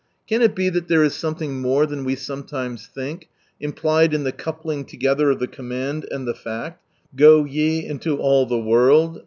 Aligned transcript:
Can 0.27 0.41
it 0.41 0.55
be 0.55 0.67
that 0.69 0.87
there 0.87 1.03
is 1.03 1.13
something 1.13 1.61
more 1.61 1.85
than 1.85 2.03
we 2.03 2.15
sometimes 2.15 2.87
think, 2.87 3.29
impUed 3.61 4.13
in 4.15 4.23
the 4.23 4.31
coupling 4.31 4.83
together 4.83 5.29
of 5.29 5.37
the 5.37 5.45
command, 5.45 6.07
and 6.09 6.27
the 6.27 6.33
fact, 6.33 6.83
—"Go 7.15 7.45
ye 7.45 7.85
into 7.85 8.17
all 8.17 8.47
the 8.47 8.57
worid 8.57 9.19